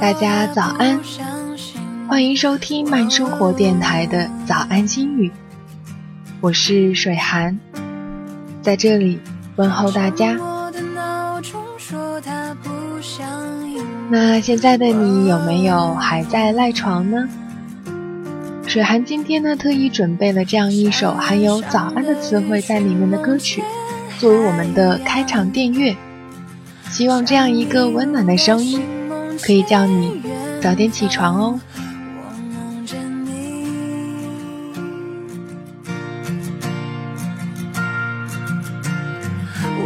[0.00, 0.98] 大家早安，
[2.08, 5.30] 欢迎收听慢生活电台的早安心语，
[6.40, 7.58] 我是水寒，
[8.62, 9.18] 在这里
[9.56, 10.36] 问候大家。
[14.08, 17.28] 那现在的你有没有还在赖床呢？
[18.66, 23.62] 水寒今天呢特意准备了这样一首含有早安的词汇在里面的歌曲，
[24.18, 25.94] 作为我们的开场电乐。
[26.90, 28.82] 希望这样一个温暖的声音，
[29.40, 30.22] 可以叫你
[30.60, 31.60] 早点起床哦。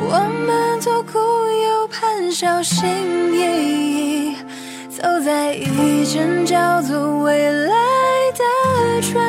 [0.08, 2.88] 我们左顾右盼，小心
[3.34, 4.36] 翼翼，
[4.88, 7.74] 走在一间叫做未来
[8.34, 9.25] 的船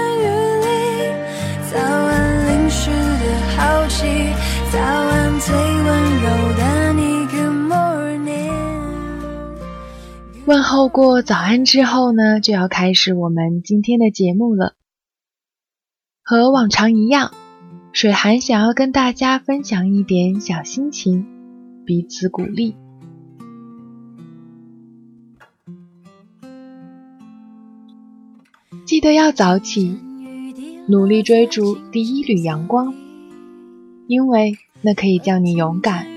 [10.47, 14.75] 问候过早安之后呢，就要开始我们今天的节目了。
[16.23, 17.33] 和往常一样，
[17.91, 21.25] 水寒想要跟大家分享一点小心情，
[21.85, 22.77] 彼此鼓励。
[28.85, 29.99] 记得要早起，
[30.87, 32.95] 努力追逐第一缕阳光，
[34.07, 36.07] 因为那可以叫你勇敢。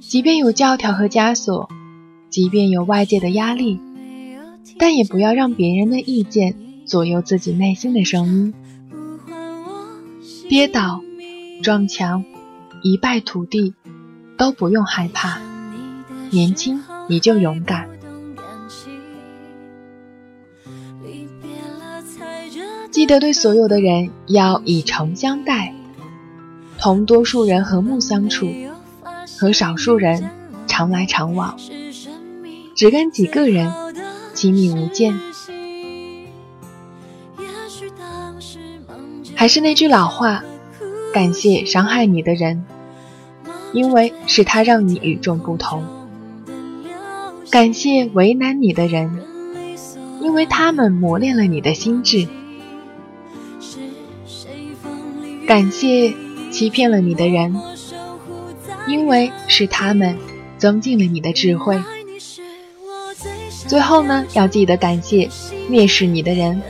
[0.00, 1.70] 即便有教条和枷锁。
[2.34, 3.78] 即便有外界的压力，
[4.76, 8.54] 但也不要让别人的意见左右自己内心的声音。
[10.48, 11.00] 跌倒、
[11.62, 12.24] 撞墙、
[12.82, 13.74] 一败涂地，
[14.36, 15.40] 都不用害怕。
[16.30, 17.88] 年轻你就勇敢。
[22.90, 25.72] 记得对所有的人要以诚相待，
[26.80, 28.52] 同多数人和睦相处，
[29.38, 30.28] 和少数人
[30.66, 31.56] 常来常往。
[32.74, 33.72] 只跟几个人
[34.34, 35.18] 亲密无间。
[39.36, 40.42] 还是那句老话，
[41.12, 42.64] 感谢伤害你的人，
[43.72, 45.82] 因为是他让你与众不同；
[47.50, 49.22] 感谢为难你的人，
[50.20, 52.26] 因为他们磨练了你的心智；
[55.46, 56.14] 感谢
[56.50, 57.54] 欺骗了你的人，
[58.88, 60.16] 因为是他们
[60.58, 61.80] 增进了你的智慧。
[63.66, 65.28] 最后呢，要记得感谢
[65.70, 66.60] 蔑视你的人，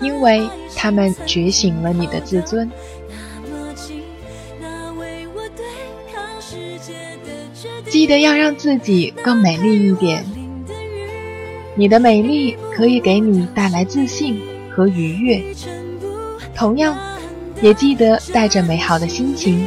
[0.00, 2.70] 因为他们觉醒了你的自尊。
[7.88, 10.24] 记得要让自己更美丽一点，
[11.74, 15.42] 你的美丽可以给你带来自信和愉悦。
[16.54, 16.96] 同样，
[17.62, 19.66] 也记得带着美好的心情，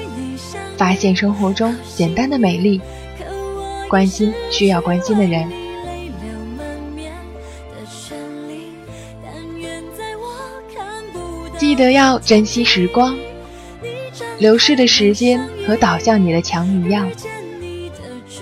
[0.77, 2.79] 发现生活中简单的美丽，
[3.89, 5.58] 关心需要关心的人。
[11.69, 13.15] 记得要珍惜时光，
[14.39, 17.07] 流逝的时间和倒向你的墙一样，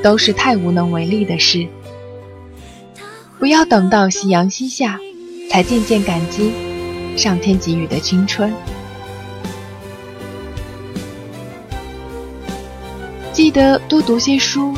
[0.02, 1.68] 都是太无能为力的事。
[3.38, 4.98] 不要等到夕阳西下，
[5.52, 6.54] 才渐渐感激
[7.18, 8.54] 上天给予的青春。
[13.34, 14.74] 记得多读些书，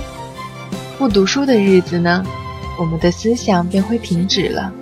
[0.97, 2.25] 不读书的日子呢，
[2.79, 4.73] 我们的思想便会停止了，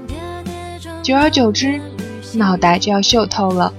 [1.03, 1.81] 久而久之。
[2.33, 3.73] 脑袋就要锈透了，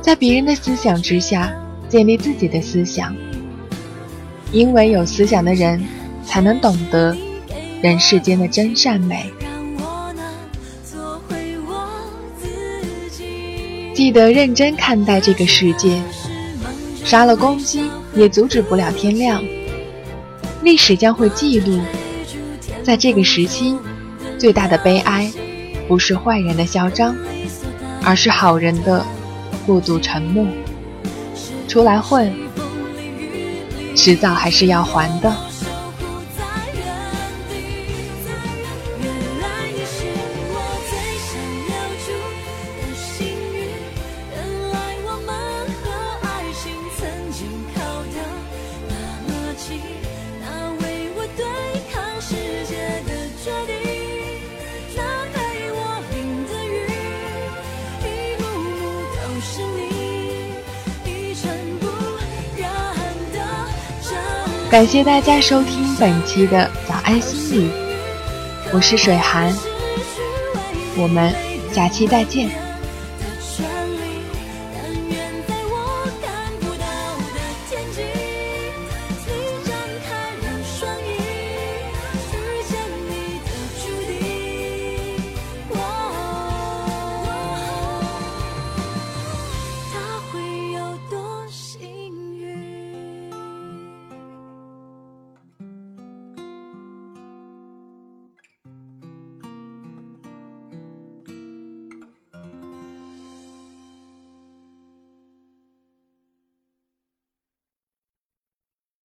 [0.00, 1.52] 在别人的思想之下
[1.88, 3.14] 建立自己的思想，
[4.52, 5.84] 因为有思想的人
[6.24, 7.16] 才能懂得
[7.82, 9.30] 人世间的真善美。
[13.94, 16.00] 记得认真看待这个世界，
[17.04, 19.42] 杀了公鸡也阻止不了天亮。
[20.62, 21.78] 历史将会记录，
[22.82, 23.76] 在这个时期
[24.38, 25.30] 最大的悲哀。
[25.90, 27.16] 不是坏人的嚣张，
[28.04, 29.04] 而是好人的
[29.66, 30.46] 过度沉默。
[31.66, 32.32] 出来混，
[33.96, 35.34] 迟早还是要还的。
[64.70, 67.70] 感谢大家收听本期的早安心理，
[68.72, 69.52] 我是水寒，
[70.96, 71.34] 我们
[71.72, 72.48] 下期再见。